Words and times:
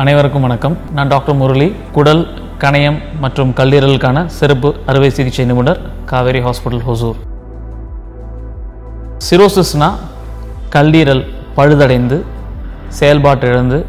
அனைவருக்கும் 0.00 0.44
வணக்கம். 0.46 0.74
நான் 0.96 1.10
டாக்டர் 1.12 1.36
முரளி 1.38 1.66
குடல் 1.94 2.22
கணையம் 2.62 2.96
மற்றும் 3.22 3.50
கல்லீரலுக்கான 3.58 4.18
சிறப்பு 4.36 4.68
அறுவை 4.90 5.10
சிகிச்சை 5.16 5.44
நிபுணர் 5.50 5.80
காவேரி 6.10 6.40
ஹாஸ்பிட்டல் 6.46 6.84
ஹொசூர். 6.86 7.18
சிரோசிஸ்னா 9.26 9.88
கல்லீரல் 10.76 11.22
பழுதடைந்து 11.56 12.18
செயல்பாட்டு 12.98 13.46
இழந்து 13.52 13.80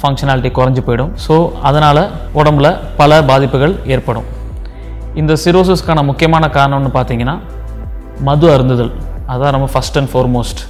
ஃபங்க்ஷனாலிட்டி 0.00 0.52
குறைஞ்சி 0.58 0.84
போயிடும். 0.88 1.12
ஸோ 1.26 1.36
அதனால் 1.70 2.02
உடம்புல 2.40 2.76
பல 3.00 3.22
பாதிப்புகள் 3.30 3.76
ஏற்படும். 3.96 4.28
இந்த 5.22 5.36
சிரோசிஸ்க்கான 5.44 6.04
முக்கியமான 6.10 6.48
காரணம்னு 6.58 6.92
பார்த்தீங்கன்னா 6.98 7.36
மது 8.28 8.48
அருந்துதல். 8.54 8.94
அதான் 9.34 9.54
நம்ம 9.56 9.68
ஃபஸ்ட் 9.74 10.00
அண்ட் 10.00 10.12
ஃபோர்மோஸ்ட் 10.14 10.62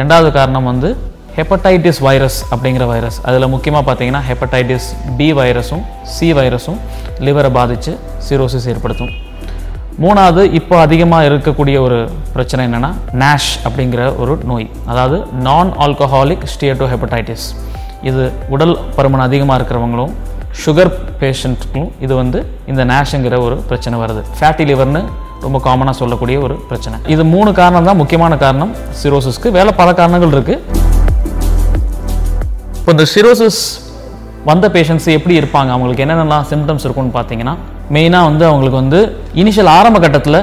ரெண்டாவது 0.00 0.30
காரணம் 0.38 0.68
வந்து 0.72 0.90
ஹெப்படைட்டிஸ் 1.38 2.00
வைரஸ் 2.06 2.38
அப்படிங்கிற 2.52 2.84
வைரஸ் 2.92 3.18
அதில் 3.28 3.50
முக்கியமாக 3.54 3.82
பார்த்தீங்கன்னா 3.88 4.22
ஹெப்படைட்டிஸ் 4.28 4.88
பி 5.18 5.28
வைரஸும் 5.38 5.84
சி 6.14 6.28
வைரஸும் 6.38 6.78
லிவரை 7.26 7.50
பாதித்து 7.58 7.92
சிரோசிஸ் 8.28 8.66
ஏற்படுத்தும். 8.72 9.12
மூணாவது 10.04 10.42
இப்போ 10.58 10.74
அதிகமாக 10.86 11.28
இருக்கக்கூடிய 11.28 11.76
ஒரு 11.86 11.98
பிரச்சனை 12.34 12.64
என்னென்னா 12.68 12.90
நேஷ் 13.22 13.50
அப்படிங்கிற 13.66 14.02
ஒரு 14.22 14.34
நோய். 14.50 14.66
அதாவது 14.92 15.18
நான் 15.46 15.70
ஆல்கஹாலிக் 15.86 16.44
ஸ்டியட்டோ 16.54 16.88
ஹெப்படைட்டிஸ் 16.92 17.46
இது 18.10 18.24
உடல் 18.56 18.76
பருமன் 18.98 19.24
அதிகமாக 19.28 19.58
இருக்கிறவங்களும் 19.60 20.12
சுகர் 20.64 20.92
பேஷண்ட்டுக்கும் 21.22 21.88
இது 22.04 22.12
வந்து 22.20 22.38
இந்த 22.70 22.82
நேஷுங்கிற 22.92 23.34
ஒரு 23.46 23.56
பிரச்சனை 23.70 23.96
வருது. 24.04 24.22
ஃபேட்டி 24.38 24.64
லிவர்னு 24.70 25.02
ரொம்ப 25.46 25.58
காமனாக 25.66 25.96
சொல்லக்கூடிய 26.00 26.38
ஒரு 26.46 26.54
பிரச்சனை. 26.70 26.96
இது 27.14 27.22
மூணு 27.34 27.50
காரணம் 27.60 27.88
தான் 27.88 28.00
முக்கியமான 28.02 28.36
காரணம். 28.44 28.72
சிரோசிஸ்க்கு 29.02 29.50
வேலை 29.58 29.74
பல 29.82 29.88
காரணங்கள் 30.00 30.34
இருக்குது 30.38 30.79
இப்போ 32.90 33.02
இந்த 33.02 33.10
சிரோசிஸ் 33.14 33.58
வந்த 34.48 34.66
பேஷண்ட்ஸ் 34.74 35.06
எப்படி 35.16 35.34
இருப்பாங்க? 35.40 35.70
அவங்களுக்கு 35.74 36.02
என்னென்னலாம் 36.04 36.46
சிம்டம்ஸ் 36.52 36.84
இருக்கும்னு 36.86 37.12
பார்த்தீங்கன்னா 37.16 37.52
மெயினாக 37.94 38.26
வந்து 38.28 38.44
அவங்களுக்கு 38.48 38.78
வந்து 38.80 39.00
இனிஷியல் 39.42 39.70
ஆரம்ப 39.74 39.98
கட்டத்தில் 40.04 40.38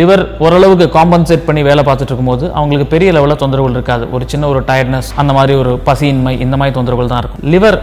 லிவர் 0.00 0.22
ஓரளவுக்கு 0.44 0.86
காம்பன்சேட் 0.96 1.44
பண்ணி 1.48 1.62
வேலை 1.68 1.82
பார்த்துட்டு 1.88 2.12
இருக்கும்போது 2.12 2.44
அவங்களுக்கு 2.58 2.86
பெரிய 2.94 3.10
லெவலில் 3.16 3.40
தொந்தரவுகள் 3.42 3.76
இருக்காது. 3.78 4.06
ஒரு 4.16 4.26
சின்ன 4.32 4.48
ஒரு 4.52 4.62
டயர்ட்னஸ் 4.70 5.10
அந்த 5.22 5.34
மாதிரி 5.38 5.54
ஒரு 5.62 5.74
பசியின்மை 5.88 6.32
இந்த 6.46 6.58
மாதிரி 6.62 6.76
தொந்தரவுகள் 6.78 7.12
தான் 7.12 7.22
இருக்கும். 7.24 7.44
லிவர் 7.54 7.78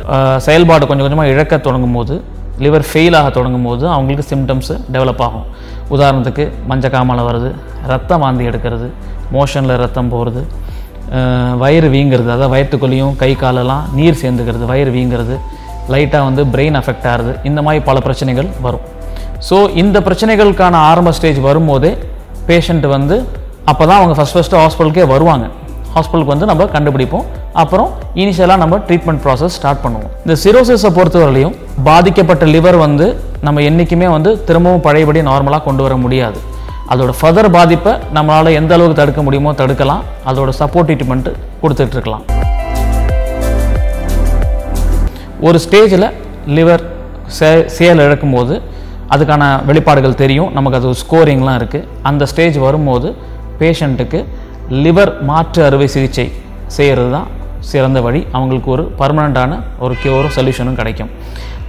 செயல்பாடு 0.48 0.90
கொஞ்சம் 0.90 1.08
கொஞ்சமாக 1.08 1.34
இழக்க 1.36 1.62
தொடங்கும் 1.68 1.96
போது 2.00 2.18
லிவர் 2.66 2.86
ஃபெயில் 2.90 3.18
ஆக 3.22 3.32
தொடங்கும் 3.40 3.70
போது 3.70 3.88
அவங்களுக்கு 3.96 4.28
சிம்டம்ஸ் 4.34 4.74
டெவலப் 4.96 5.24
ஆகும். 5.28 5.46
உதாரணத்துக்கு 5.98 6.46
மஞ்சக்காமலை 6.72 7.26
வருது 7.30 7.52
ரத்தம் 7.94 8.26
வாந்தி 8.26 8.50
எடுக்கிறது 8.52 8.90
மோஷனில் 9.38 9.82
ரத்தம் 9.86 10.12
போகிறது 10.16 10.44
வயிறு 11.62 11.88
வீங்கிறது 11.96 12.30
அதாவது 12.36 12.52
வயிற்றுக்குள்ளேயும் 12.54 13.14
கை 13.22 13.32
காலெல்லாம் 13.44 13.84
நீர் 13.98 14.20
சேர்ந்துக்கிறது 14.22 14.66
வயிறு 14.72 14.92
வீங்கிறது 14.98 15.36
லைட்டாக 15.94 16.24
வந்து 16.30 16.44
பிரெயின் 16.54 16.78
அஃபெக்ட் 16.80 17.08
ஆகுது. 17.14 17.32
இந்த 17.50 17.60
மாதிரி 17.66 17.80
பல 17.90 18.00
பிரச்சனைகள் 18.08 18.50
வரும். 18.66 18.86
ஸோ 19.48 19.58
இந்த 19.82 19.98
பிரச்சனைகளுக்கான 20.08 20.76
ஆரம்ப 20.90 21.12
ஸ்டேஜ் 21.18 21.40
வரும்போதே 21.48 21.92
பேஷண்ட் 22.50 22.86
வந்து 22.96 23.16
அப்போ 23.72 23.84
தான் 23.90 24.00
அவங்க 24.02 24.16
ஃபஸ்ட் 24.18 24.36
ஃபஸ்ட்டு 24.38 24.60
ஹாஸ்பிட்டலுக்கே 24.62 25.06
வருவாங்க. 25.14 25.46
ஹாஸ்பிட்டலுக்கு 25.96 26.34
வந்து 26.34 26.50
நம்ம 26.52 26.68
கண்டுபிடிப்போம். 26.76 27.26
அப்புறம் 27.62 27.90
இனிஷியலாக 28.22 28.62
நம்ம 28.64 28.78
ட்ரீட்மெண்ட் 28.88 29.22
ப்ராசஸ் 29.26 29.56
ஸ்டார்ட் 29.60 29.82
பண்ணுவோம். 29.86 30.12
இந்த 30.26 30.36
சிரோசிஸை 30.44 30.92
பொறுத்தவரையிலையும் 30.98 31.56
பாதிக்கப்பட்ட 31.90 32.46
லிவர் 32.56 32.78
வந்து 32.86 33.08
நம்ம 33.48 33.62
என்றைக்குமே 33.70 34.08
வந்து 34.16 34.32
திரும்பவும் 34.48 34.86
பழையபடி 34.88 35.22
நார்மலாக 35.32 35.64
கொண்டு 35.68 35.84
வர 35.88 35.96
முடியாது. 36.06 36.40
அதோட 36.94 37.12
ஃபர்தர் 37.20 37.48
பாதிப்பை 37.56 37.92
நம்மளால் 38.16 38.58
எந்த 38.60 38.72
அளவுக்கு 38.76 39.00
தடுக்க 39.00 39.22
முடியுமோ 39.26 39.52
தடுக்கலாம். 39.62 40.04
அதோட 40.30 40.50
சப்போர்ட் 40.62 40.88
ட்ரீட்மெண்ட்டு 40.90 41.32
கொடுத்துட்ருக்கலாம். 41.62 42.24
ஒரு 45.48 45.58
ஸ்டேஜில் 45.66 46.08
லிவர் 46.58 46.84
சே 47.38 47.50
செயல் 47.78 48.04
இழக்கும்போது 48.08 48.56
அதுக்கான 49.14 49.44
வெளிப்பாடுகள் 49.70 50.20
தெரியும். 50.24 50.50
நமக்கு 50.58 50.78
அது 50.80 51.00
ஸ்கோரிங்லாம் 51.04 51.58
இருக்குது 51.60 51.88
அந்த 52.10 52.24
ஸ்டேஜ் 52.32 52.58
வரும்போது 52.68 53.08
பேஷண்ட்டுக்கு 53.62 54.20
லிவர் 54.86 55.12
மாற்று 55.30 55.62
அறுவை 55.68 55.88
சிகிச்சை 55.96 56.28
செய்கிறது 56.78 57.12
தான் 57.18 57.28
சிறந்த 57.72 58.00
வழி. 58.06 58.22
அவங்களுக்கு 58.36 58.70
ஒரு 58.76 58.84
பர்மனண்ட்டான 59.00 59.58
ஒரு 59.86 59.94
கியூரும் 60.04 60.36
சொல்யூஷனும் 60.38 60.80
கிடைக்கும். 60.82 61.12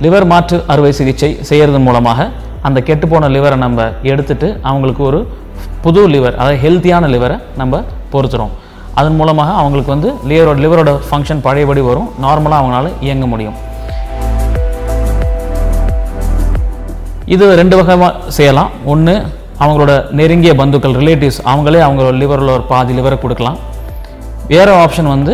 லிவர் 0.05 0.27
மாற்று 0.33 0.59
அறுவை 0.75 0.93
சிகிச்சை 1.01 1.31
செய்கிறது 1.51 1.81
மூலமாக 1.89 2.29
அந்த 2.69 2.79
கெட்டுப்போன 2.89 3.29
லிவரை 3.37 3.57
நம்ம 3.65 3.87
எடுத்துட்டு 4.11 4.49
அவங்களுக்கு 4.71 5.03
ஒரு 5.11 5.21
புது 5.85 6.03
லிவர் 6.15 6.37
அதாவது 6.41 6.59
ஹெல்த்தியான 6.65 7.05
லிவரை 7.15 7.37
நம்ம 7.61 7.81
பொறுத்துறோம். 8.13 8.53
அதன் 9.01 9.17
மூலமாக 9.21 9.51
அவங்களுக்கு 9.61 9.95
வந்து 9.95 10.09
லிவரோட 10.31 10.59
லிவரோட 10.65 10.91
ஃபங்க்ஷன் 11.09 11.45
பழையபடி 11.47 11.83
வரும். 11.91 12.09
நார்மலாக 12.25 12.61
அவங்களால 12.63 12.91
இயங்க 13.07 13.27
முடியும். 13.33 13.57
இது 17.35 17.45
ரெண்டு 17.61 17.77
வகையாக 17.79 18.11
செய்யலாம். 18.39 18.71
ஒன்று 18.93 19.15
அவங்களோட 19.63 19.93
நெருங்கிய 20.19 20.53
பந்துக்கள் 20.61 20.97
ரிலேட்டிவ்ஸ் 21.01 21.43
அவங்களே 21.51 21.81
அவங்களோட 21.89 22.15
லிவரில் 22.23 22.55
ஒரு 22.57 22.65
பாதி 22.73 22.93
லிவரை 22.99 23.19
கொடுக்கலாம். 23.25 23.59
வேறு 24.53 24.73
ஆப்ஷன் 24.85 25.13
வந்து 25.15 25.33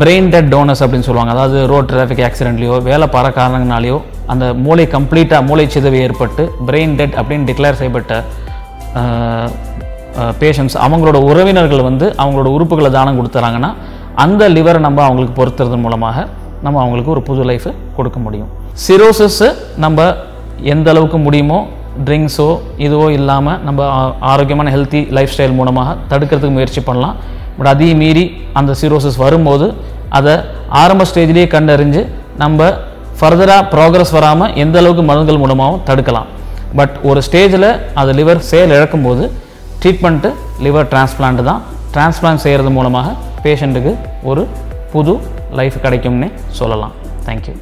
பிரெயின் 0.00 0.28
டெட் 0.34 0.50
டோனர்ஸ் 0.54 0.82
அப்படின்னு 0.84 1.08
சொல்லுவாங்க. 1.08 1.34
அதாவது 1.36 1.58
ரோட் 1.72 1.90
டிராஃபிக் 1.92 2.26
ஆக்சிடென்ட்லையோ 2.28 2.76
வேலை 2.90 3.08
பர 3.16 3.26
காரணங்களாலேயோ 3.40 3.98
அந்த 4.32 4.44
மூளை 4.64 4.84
கம்ப்ளீட்டாக 4.94 5.46
மூளை 5.48 5.64
சிதவு 5.74 5.98
ஏற்பட்டு 6.06 6.42
பிரெயின் 6.68 6.94
டெட் 7.00 7.16
அப்படின்னு 7.20 7.48
டிக்ளேர் 7.50 7.78
செய்யப்பட்ட 7.80 8.12
பேஷண்ட்ஸ் 10.42 10.76
அவங்களோட 10.84 11.18
உறவினர்கள் 11.30 11.86
வந்து 11.88 12.06
அவங்களோட 12.22 12.48
உறுப்புகளை 12.56 12.90
தானம் 12.96 13.18
கொடுத்துறாங்கன்னா 13.20 13.70
அந்த 14.24 14.42
லிவரை 14.56 14.80
நம்ம 14.86 15.02
அவங்களுக்கு 15.06 15.36
பொறுத்துறது 15.40 15.78
மூலமாக 15.84 16.26
நம்ம 16.66 16.76
அவங்களுக்கு 16.82 17.12
ஒரு 17.14 17.22
புது 17.28 17.42
லைஃபை 17.50 17.72
கொடுக்க 17.96 18.18
முடியும். 18.26 18.50
சிரோசஸ்ஸு 18.86 19.48
நம்ம 19.84 20.06
எந்த 20.74 20.88
அளவுக்கு 20.92 21.18
முடியுமோ 21.24 21.58
ட்ரிங்க்ஸோ 22.06 22.48
இதுவோ 22.86 23.08
இல்லாமல் 23.18 23.58
நம்ம 23.66 23.88
ஆரோக்கியமான 24.32 24.70
ஹெல்த்தி 24.76 25.00
லைஃப் 25.16 25.32
ஸ்டைல் 25.34 25.58
மூலமாக 25.58 25.96
தடுக்கிறதுக்கு 26.10 26.56
முயற்சி 26.58 26.80
பண்ணலாம். 26.88 27.16
பட் 27.58 27.70
அதையும் 27.72 28.00
மீறி 28.04 28.24
அந்த 28.60 28.72
சிரோசஸ் 28.80 29.18
வரும்போது 29.24 29.66
அதை 30.18 30.34
ஆரம்ப 30.82 31.04
ஸ்டேஜ்லேயே 31.10 31.46
கண்டறிஞ்சு 31.54 32.02
நம்ம 32.42 32.70
ஃபர்தராக 33.24 33.62
ப்ராக்ரஸ் 33.72 34.10
வராமல் 34.14 34.54
எந்த 34.62 34.76
அளவுக்கு 34.80 35.02
மருந்துகள் 35.10 35.38
மூலமாகவும் 35.42 35.84
தடுக்கலாம். 35.88 36.26
பட் 36.78 36.94
ஒரு 37.10 37.20
ஸ்டேஜில் 37.26 37.66
அது 38.00 38.10
லிவர் 38.18 38.40
செயல் 38.48 38.74
இழக்கும்போது 38.76 39.24
ட்ரீட்மெண்ட்டு 39.82 40.30
லிவர் 40.66 40.88
டிரான்ஸ்பிளான்ட் 40.92 41.42
தான். 41.48 41.62
டிரான்ஸ்பிளான்ட் 41.94 42.44
செய்கிறது 42.44 42.72
மூலமாக 42.78 43.14
பேஷண்ட்டுக்கு 43.44 43.94
ஒரு 44.30 44.44
புது 44.92 45.14
லைஃப் 45.60 45.78
கிடைக்கும்னே 45.86 46.30
சொல்லலாம். 46.60 46.94
தேங்க்யூ 47.28 47.54